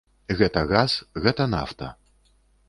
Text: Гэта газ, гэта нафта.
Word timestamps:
Гэта 0.39 0.63
газ, 0.71 0.95
гэта 1.27 1.47
нафта. 1.53 1.93